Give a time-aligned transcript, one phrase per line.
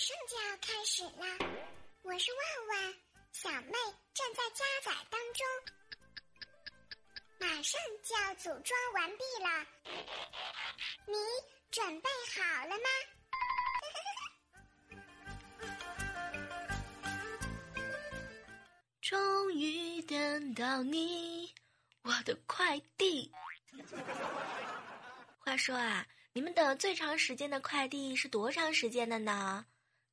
[0.00, 1.10] 上就要开始了，
[2.00, 2.94] 我是万万，
[3.32, 3.72] 小妹
[4.14, 5.46] 正在加载当中，
[7.38, 9.66] 马上就要组装完毕了，
[11.06, 11.12] 你
[11.70, 12.88] 准备好了吗？
[19.02, 21.54] 终于等到你，
[22.00, 23.30] 我的快递。
[25.40, 29.66] 话说啊，你们等最长时间的快递是多长时间的呢？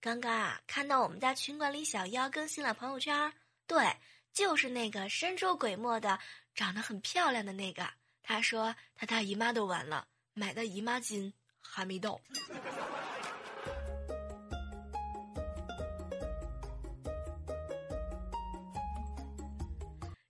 [0.07, 3.29] 刚刚啊，看到我们家群管理小妖更新了朋友圈，
[3.67, 3.85] 对，
[4.31, 6.17] 就是那个神出鬼没的、
[6.55, 7.85] 长得很漂亮的那个。
[8.23, 11.29] 他说他大姨妈都完了，买的姨妈巾
[11.59, 12.17] 还没到。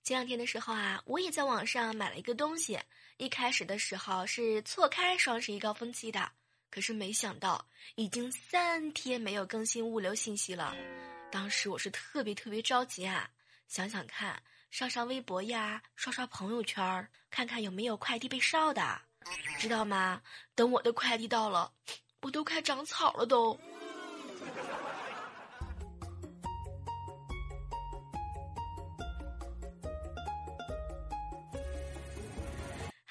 [0.04, 2.80] 前两天的时候啊，我也在网上买了一个东西，
[3.18, 6.32] 一开始的时候是错开双十一高峰期的。
[6.70, 10.76] 可是没想到，已经三天没有更新物流信息了。
[11.32, 13.30] 当时我是特别特别着急啊！
[13.68, 19.02] 想想看，上上微博呀，刷刷朋友圈，看看有没有快递被烧的，
[19.60, 20.22] 知道吗？
[20.56, 21.72] 等我的快递到了，
[22.22, 23.60] 我都快长草了都。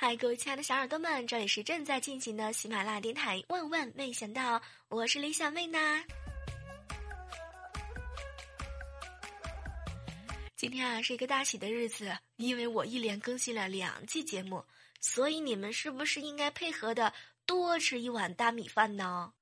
[0.06, 3.42] 嗨，各位亲爱的小耳朵们，这里是正在进行的喜马拉雅电台。
[3.48, 6.00] 万万没想到，我是李小妹呢。
[10.54, 14.64] 今天啊是一个大喜的日子，因为我一连更新了两季节目，
[15.00, 17.12] 所以你们是不是应该配合的
[17.44, 19.32] 多吃一碗大米饭呢？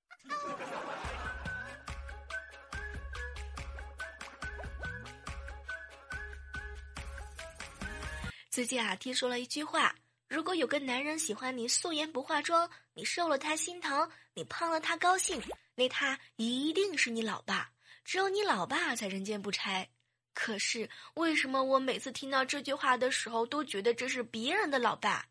[8.48, 9.94] 最近啊，听说了一句话。
[10.34, 15.40] 如果有个男人喜欢你素颜不化妆，你瘦了他心疼，你胖了他高兴，
[15.76, 17.70] 那他一定是你老爸。
[18.04, 19.88] 只有你老爸才人间不拆。
[20.32, 25.24] 可是为什么我每次听到这句话的时候，都觉得这是别人的老爸？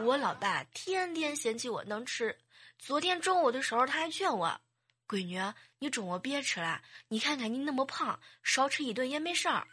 [0.00, 2.36] 我老爸天天嫌弃我能吃，
[2.78, 4.60] 昨天中午的时候他还劝我
[5.08, 5.40] ：“闺女，
[5.78, 9.66] 你中午别吃了，你看看你那么胖，少吃一顿也没事儿。”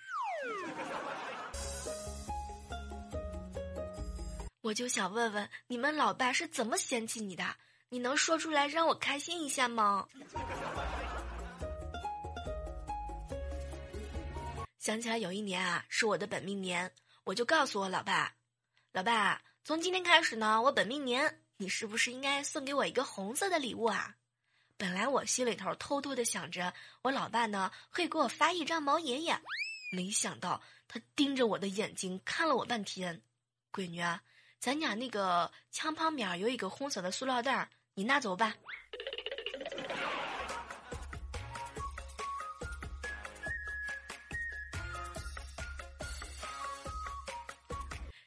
[4.65, 7.55] 我就想问问你们老爸是怎么嫌弃你的？
[7.87, 10.07] 你能说出来让我开心一下吗？
[14.79, 16.91] 想起来有一年啊，是我的本命年，
[17.25, 18.33] 我就告诉我老爸
[18.91, 24.15] ：“老爸，从今天开始呢，我本命年，你是不是应该送给我一个红色的礼物啊？”
[24.77, 29.39] 本来我心里头偷偷的想着，我老爸呢会给我发一张毛爷爷，
[29.91, 33.21] 没想到他盯着我的眼睛看了我半天，
[33.71, 34.23] 闺女啊。
[34.59, 38.55] 咱家那个墙旁边有一个红色的塑料袋，你拿走吧。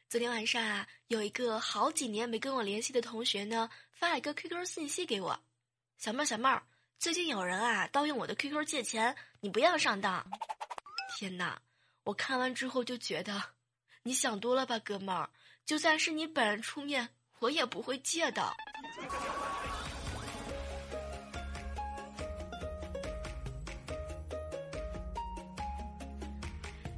[0.09, 5.39] 昨天晚上啊，有一个好几年没跟我联系的同学呢，发了一个 QQ 信息给我
[5.99, 6.63] ：“小妹儿，小妹儿，
[6.99, 10.25] 最近有人啊盗用我的 QQ 借钱，你不要上当。”
[11.19, 11.61] 天哪！
[12.05, 13.43] 我看完之后就觉得，
[14.03, 15.29] 你想多了吧，哥们儿。
[15.69, 17.07] 就算是你本人出面，
[17.41, 18.57] 我也不会借的。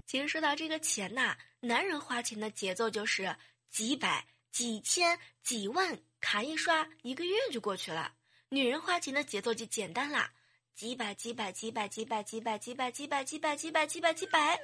[0.07, 3.35] 其实说到这个钱呐，男人花钱的节奏就是
[3.71, 8.13] 几百、几千、几万，卡一刷，一个月就过去了。
[8.51, 10.31] 女人花钱的节奏就简单啦，
[10.77, 14.61] 几百、几百、几百、几百、几百、几百、几百、几百、几百、几百、几百，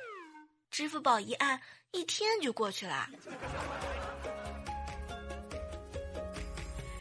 [0.71, 3.09] 支付宝一按，一天就过去了。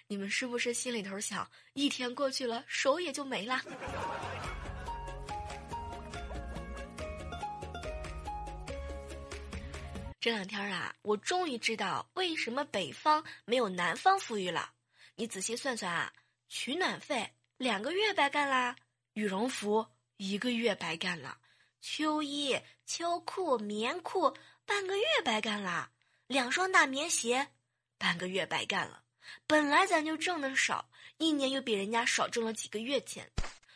[0.08, 3.60] 你们是不是心里头想，一天过去了，手也就没了？
[10.20, 14.74] 这两天啊，我终于知道为什么北方没有南方富裕了。
[15.16, 16.14] 你仔细算算啊，
[16.50, 18.76] 取暖费两个月白干啦，
[19.14, 19.88] 羽绒服
[20.18, 21.40] 一个月白干了，
[21.82, 24.36] 秋衣、秋裤、棉裤
[24.66, 25.92] 半个月白干啦，
[26.28, 27.48] 两双大棉鞋
[27.98, 29.05] 半个月白干了。
[29.48, 33.30] 本来咱就挣的少，一年又比人家少挣了几个月钱。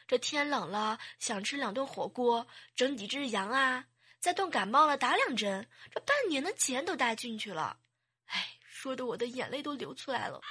[0.08, 3.86] 这天冷了，想吃两顿火锅，整几只羊啊，
[4.20, 7.78] 再冻感冒了打两针，这半年的钱都带进去了。
[8.26, 10.42] 哎，说的我的眼泪都流出来了。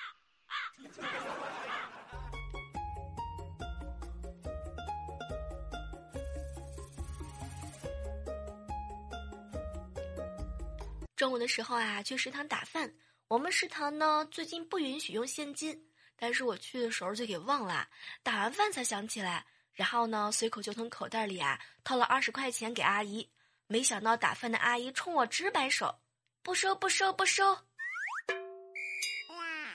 [11.16, 12.94] 中午的时候啊，去食堂打饭。
[13.28, 15.78] 我们食堂呢，最近不允许用现金，
[16.16, 17.86] 但是我去的时候就给忘了，
[18.22, 19.44] 打完饭才想起来，
[19.74, 23.30] 然后呢，随口就从口袋里啊掏了二十块钱给阿姨。
[23.66, 25.94] 没想到打饭的阿姨冲我直摆手，
[26.42, 27.54] 不收不收不收，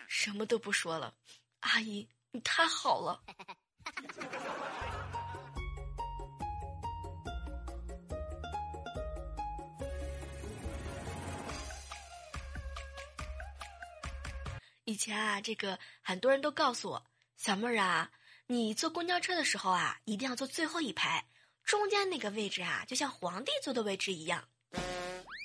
[0.08, 1.14] 什么都不说了。
[1.60, 3.24] 阿姨，你太好了。
[14.86, 17.06] 以前啊，这个很多人都告诉我，
[17.38, 18.12] 小妹儿啊，
[18.48, 21.26] 你坐公交车的时候啊，一定要坐最后一排，
[21.64, 24.46] 中间那个位置啊，就像皇帝坐的位置一样。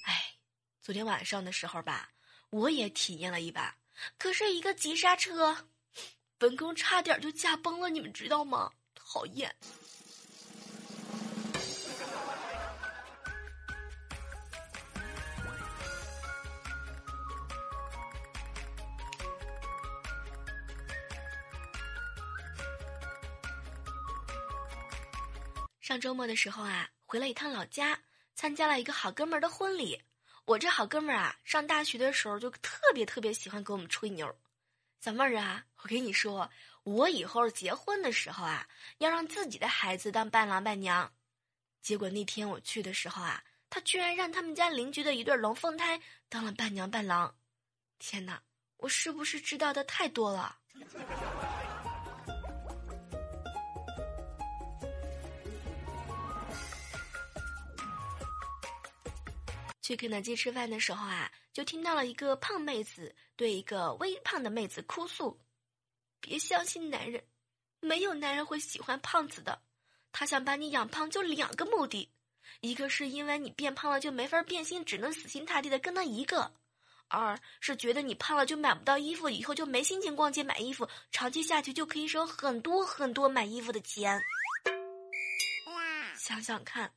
[0.07, 0.35] 哎，
[0.83, 2.11] 昨天晚上的时候吧，
[2.51, 3.77] 我也体验了一把，
[4.19, 5.69] 可是一个急刹车，
[6.37, 8.73] 本宫差点就驾崩了，你们知道吗？
[8.97, 9.55] 讨厌。
[25.89, 27.99] 上周末的时候啊，回了一趟老家，
[28.35, 29.99] 参加了一个好哥们儿的婚礼。
[30.45, 34.31] 我这好哥们儿啊，上大学的时候就特别特别喜欢给我们吹牛。
[35.01, 36.51] 小妹儿啊，我跟你说，
[36.83, 38.69] 我以后结婚的时候啊，
[38.99, 41.11] 要让自己的孩子当伴郎伴娘。
[41.81, 45.99] 结果那天我去的时候啊，他居然让他们家邻居的一对龙凤胎
[46.29, 47.35] 当了伴娘伴郎。
[47.99, 48.43] 天哪，
[48.77, 50.55] 我是不是知道的太多了？
[59.89, 65.41] 去肯德基吃饭的时候啊，就听到了一个胖妹子对一个微胖的妹子哭诉
[66.21, 67.25] ：“别相信男人，
[67.81, 69.63] 没有男人会喜欢胖子的。
[70.13, 72.07] 他想把你养胖就两个目的，
[72.61, 76.53] 一个是因为你变胖了就没法变心，只能死心塌地的跟他一个；
[77.09, 84.21] 二是觉得你胖了就买不到衣服，以后就没心情逛街买衣服，长期下去就可以省很多很多买衣服的钱。
[86.19, 86.93] 想想看，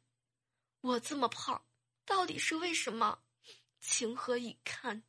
[0.81, 1.63] 我这么胖。”
[2.11, 3.17] 到底是为什么？
[3.79, 5.01] 情何以堪？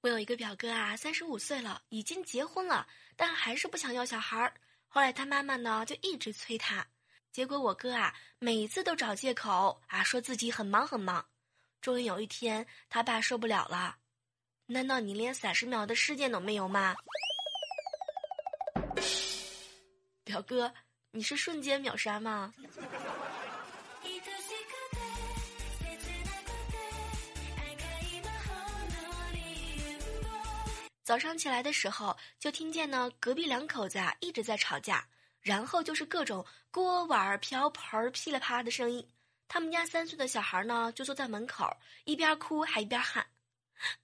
[0.00, 2.84] 我有一个表哥啊，三十五岁了，已经结婚了，
[3.14, 4.52] 但还是不想要小孩儿。
[4.88, 6.84] 后来他妈妈呢，就一直催他。
[7.30, 11.24] 结果我哥啊，每次都找借口啊，说自己很忙很忙。
[11.80, 13.96] 终于有一天，他爸受不了了
[14.66, 16.96] ：“难道你连三十秒的时间都没有吗？”
[20.24, 20.74] 表哥，
[21.12, 22.52] 你是瞬间秒杀吗？
[31.04, 35.06] 早上起来的时候，就听见呢，隔壁两口子啊一直在吵架。
[35.40, 39.08] 然后就是各种锅碗瓢盆噼里啪啦的声音。
[39.48, 41.74] 他们家三岁的小孩呢，就坐在门口，
[42.04, 43.26] 一边哭还一边喊：“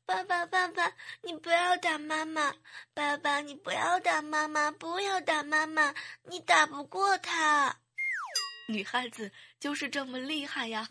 [0.07, 0.91] 爸爸，爸爸，
[1.21, 2.55] 你不要打妈妈！
[2.95, 4.71] 爸爸，你不要打妈妈！
[4.71, 5.95] 不要打妈妈！
[6.23, 7.77] 你打不过他。”
[8.67, 9.31] 女汉子
[9.61, 10.89] 就是这么厉害呀。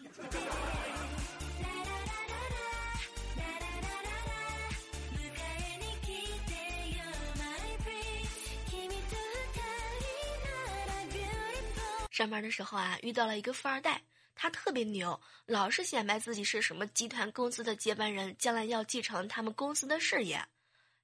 [12.13, 14.00] 上班的时候啊，遇到了一个富二代，
[14.36, 20.39] 他特别牛，老是显摆自己是什么集团公司的接班人，将来要继承他们公司的事业。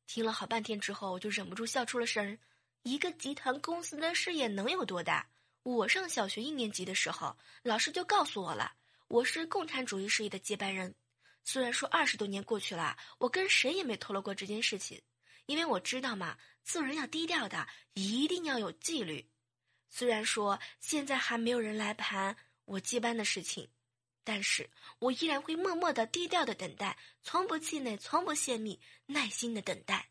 [0.05, 2.37] 听了好半天之后，我就忍不住笑出了声。
[2.83, 5.27] 一个集团公司的事业能有多大？
[5.63, 8.71] 我上小学一年级的时候，老师就告诉我了，
[9.07, 10.93] 我是共产主义事业的接班人。
[11.43, 15.01] 虽然说二十多年过去了，我跟谁也没透露过这件事情，
[15.47, 19.27] 因为我知道嘛，做人要低调的，一定要有纪律。
[19.89, 23.67] 虽然说现在还没有人来盘我接班的事情，
[24.23, 24.69] 但是
[24.99, 30.07] 我依然会默默的、低调的等待，从不气馁，从不泄密，耐心的等待。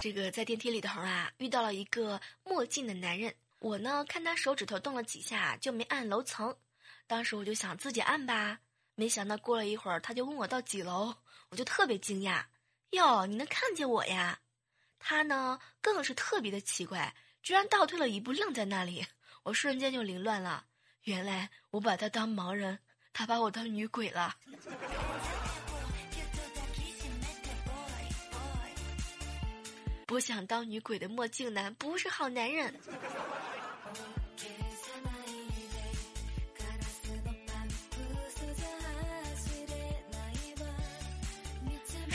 [0.00, 6.56] 这个在电梯里头啊，遇到了一个墨镜的男人，我呢看他手指头动了几下，就没按楼层，
[7.06, 8.58] 当时我就想自己按吧。
[9.00, 11.14] 没想到过了一会儿，他就问我到几楼，
[11.48, 12.44] 我就特别惊讶。
[12.90, 14.38] 哟，你能看见我呀？
[14.98, 19.02] 他呢，更是特别的奇怪，居然倒退了一步，愣在那里。
[19.42, 20.66] 我瞬间就凌乱了。
[21.04, 22.78] 原来我把他当盲人，
[23.14, 24.36] 他把我当女鬼了。
[30.06, 32.78] 不想当女鬼的墨镜男不是好男人。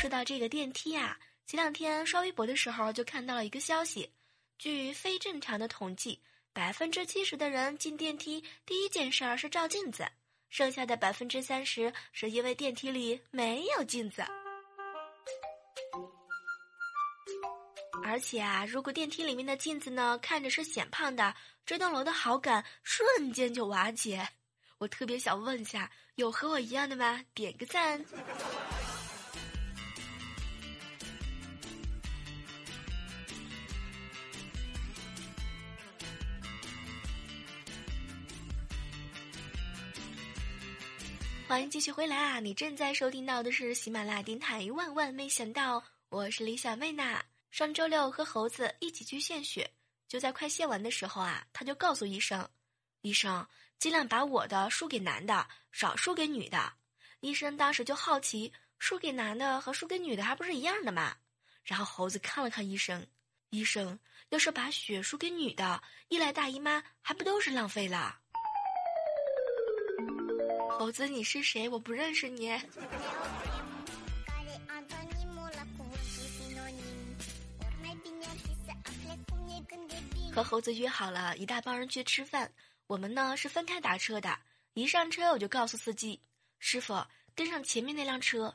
[0.06, 4.08] 说到这个电梯啊，前两天刷微博的时候就看到了一个消息，
[4.60, 6.22] 据非正常的统计，
[6.54, 10.06] 百分之七十的人进电梯第一件事儿是照镜子，
[10.48, 14.24] 剩下的百分之三十是因为电梯里没有镜子。
[18.04, 21.36] 而且啊，如果电梯里面的镜子呢看着是显胖的，
[21.66, 24.30] 这栋楼的好感瞬间就瓦解。
[24.78, 27.26] 我特别想问一下，有和我一样的吗？
[27.34, 28.06] 点个赞。
[41.48, 42.40] 欢迎继续回来啊！
[42.40, 44.66] 你正在收听到的是喜马拉雅电台。
[44.72, 47.24] 万万没想到，我是李小妹呐。
[47.52, 49.70] 上周六和猴子一起去献血，
[50.08, 52.50] 就在快献完的时候啊，他就告诉医生
[53.02, 53.48] ：“医生，
[53.78, 56.74] 尽量把我的输给男的，少输给女的。”
[57.22, 61.16] 医生当时就好奇，输给男的和输给女的还不是一样的吗？
[61.64, 63.06] 然后猴子看了看医生，
[63.52, 64.00] 医生
[64.30, 68.18] 要是把血输给女的，一来大姨妈还不都是浪费了？
[70.77, 71.70] 猴子，你是谁？
[71.70, 72.51] 我不认识你。
[80.34, 82.51] 和猴子约好了一大帮人去吃饭，
[82.88, 84.38] 我们呢是分开打车的。
[84.74, 86.22] 一上车我就告诉司机
[86.60, 87.01] 师傅
[87.34, 88.53] 跟上前面那辆车。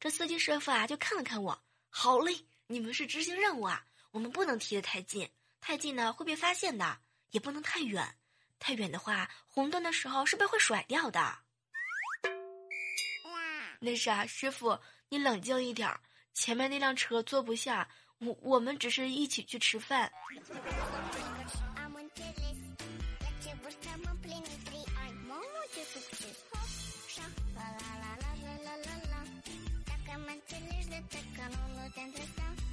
[0.00, 6.98] 这司机师傅啊就看了看我，好嘞，你们是执行任务啊，我们不能提得太近，太近呢会被发现的，
[7.30, 8.16] 也不能太远，
[8.58, 11.38] 太远的话红灯的时候是被会甩掉的。
[13.82, 15.90] 那啥，师傅你冷静一点，
[16.34, 20.12] 前面那辆车坐不下，我我们只是一起去吃饭。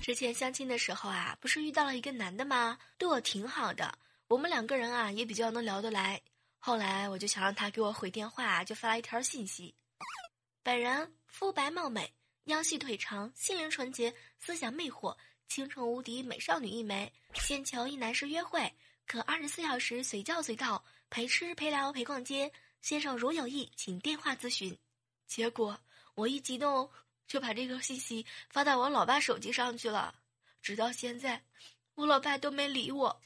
[0.02, 2.78] 之前相亲的时候啊，不是遇到了一个男的吗？
[2.98, 3.98] 对我挺好的，
[4.28, 6.22] 我们两个人啊也比较能聊得来。
[6.60, 9.74] 后来我就想让他给我回电话，就发了一条信息：
[10.68, 15.16] 本人肤白貌美，腰细腿长，心灵纯洁，思想魅惑，
[15.48, 18.70] 倾城无敌美少女一枚，现求一男士约会，
[19.06, 22.52] 可二十四小时随叫随到，陪吃陪聊陪逛街。
[22.82, 24.78] 先生如有意，请电话咨询。
[25.26, 25.80] 结果
[26.16, 26.90] 我一激动。
[27.28, 30.14] 就把这个信息发到我老爸手机上去了，
[30.62, 31.42] 直到现在，
[31.96, 33.22] 我老爸都没理我。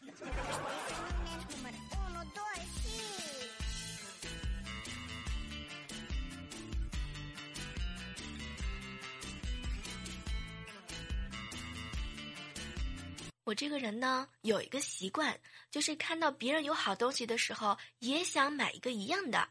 [13.52, 15.38] 我这个人呢，有一个习惯，
[15.70, 19.46] 就是看到别人有好东西的时候，也想买一个一样的。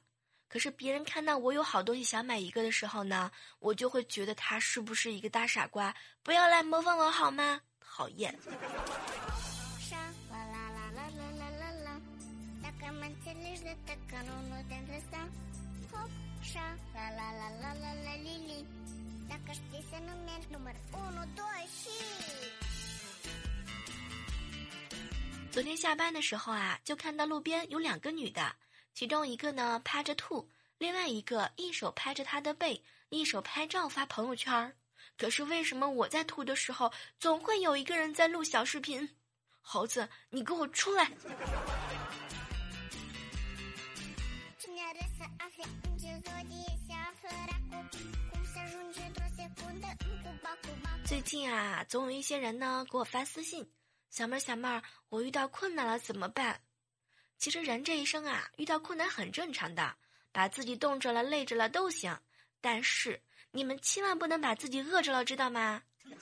[0.49, 5.95] 可是别人看到我有好东西想买一个的时候呢，我就会觉得他是不是一个大傻瓜？
[6.23, 7.61] 不要来模仿我好吗？
[7.79, 8.35] 讨厌。
[25.53, 28.55] 昨天下班的时候啊，就看到路边有两个女的。
[28.95, 34.73] 其中一个呢趴着吐，另外一个一手拍着她的背，一手拍照发朋友圈儿。
[35.19, 39.09] 可是为什么我在吐的时候，总会有一个人在录小视频？
[39.61, 41.11] 猴子，你给我出来！
[51.05, 53.69] 最近啊，总有一些人呢给我发私信
[54.11, 56.61] ：“小妹儿，小妹儿，我遇到困难了怎么办？”
[57.39, 59.97] 其实人这一生啊，遇到困难很正常的，
[60.33, 62.19] 把自己冻着了、累着了都行。
[62.61, 65.83] 但是你们千万不能把自己饿着了，知道吗？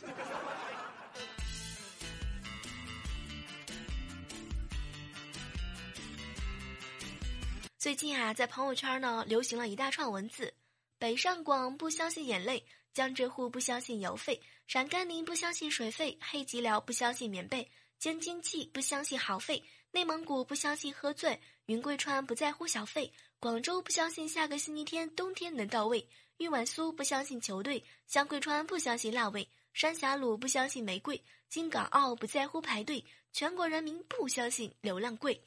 [7.78, 10.52] 最近啊，在朋友圈呢流行了一大串文字：
[10.99, 17.67] 北上广不相信眼泪，江浙沪不相信邮费，陕甘宁不相信水费，黑吉辽不相信棉被，
[17.99, 19.65] 京津冀不相信耗费。
[19.93, 23.11] 内蒙古不相信喝醉，云贵川不在乎小费，
[23.41, 26.07] 广州不相信下个星期天冬天能到位，
[26.37, 35.43] 豫皖苏不相信球队，湘桂川不相信辣味，山峡鲁不相信玫瑰，京港澳不在乎排队，全国人民不相信流量贵。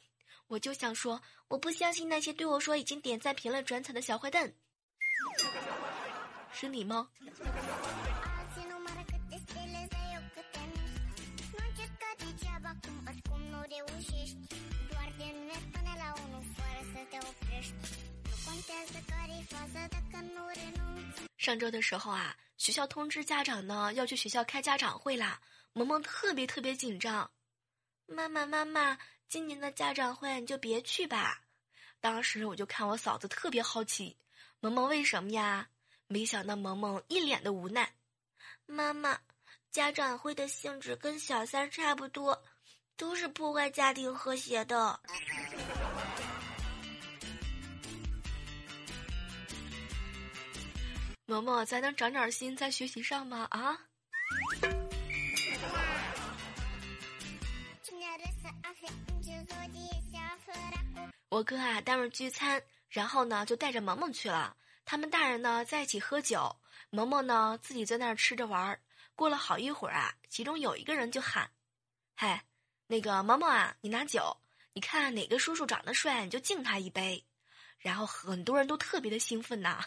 [0.48, 4.52] 我就想说，我不相信那些对我说已经点赞、评论、转采的小坏蛋，
[6.52, 7.08] 是你吗？
[21.36, 25.40] 上周的时候啊，学校通知家长呢要去学校开家长会啦，
[25.72, 27.28] 萌萌特别特别紧张。
[28.06, 28.96] 妈妈妈妈，
[29.28, 31.42] 今年的家长会你就别去吧。
[32.00, 34.16] 当时我就看我嫂子特别好奇，
[34.60, 35.68] 萌萌为什么呀？
[36.06, 37.92] 没想到萌萌一脸的无奈。
[38.66, 39.18] 妈妈，
[39.70, 42.40] 家长会的性质跟小三差不多，
[42.96, 45.00] 都是破坏家庭和谐的。
[51.32, 53.48] 萌萌，咱能长点心在学习上吗？
[53.50, 53.74] 啊！
[61.30, 64.54] 我哥啊，单位聚餐，然后呢就带着萌萌去了。
[64.84, 66.54] 他们大人呢在一起喝酒，
[66.90, 68.78] 萌萌呢自己在那儿吃着玩儿。
[69.14, 71.50] 过了好一会儿啊，其中有一个人就喊
[72.14, 72.44] ：“嗨，
[72.86, 74.36] 那个萌萌啊，你拿酒，
[74.74, 77.24] 你看哪个叔叔长得帅，你就敬他一杯。”
[77.80, 79.82] 然后很多人都特别的兴奋呐。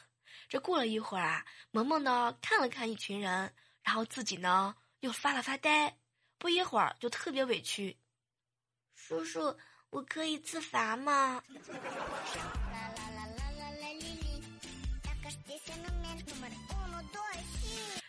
[0.48, 5.98] 这过了一会儿啊，萌萌呢看了看一群人，然后自己呢又发了发呆。
[6.38, 7.98] 不一会儿就特别委屈
[8.94, 9.58] ：“叔叔，
[9.90, 11.42] 我可以自罚吗？”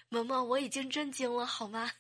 [0.09, 1.91] 萌萌，我已经震惊了，好吗？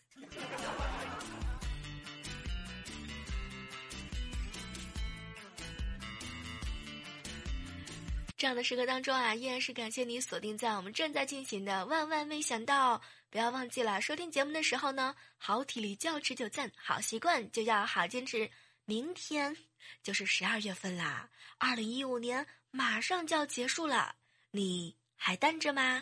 [8.46, 13.02] 这样的时刻当中啊，依然是感谢你锁定在我们正在进行的万万没想到。
[13.28, 18.48] 不要忘记了收听节目的时候呢，好体力就要持久战，好习惯就要好坚持。
[18.84, 19.56] 明天
[20.00, 24.14] 就是十二月份啦，二零一五年马上就要结束了，
[24.52, 26.00] 你还单着吗？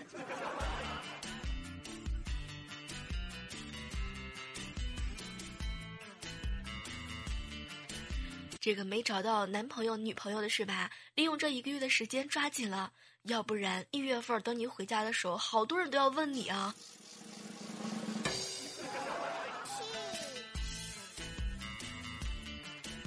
[8.65, 10.91] 这个没找到男朋友、女朋友的是吧？
[11.15, 12.91] 利用这一个月的时间抓紧了，
[13.25, 16.75] 要不然一月份等你回家的时候，好多人都要问你啊。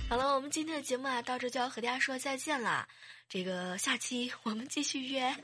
[0.07, 2.87] 好了，我们今天的节目啊，到这就要和大家说再见了。
[3.27, 5.35] 这个下期我们继续约。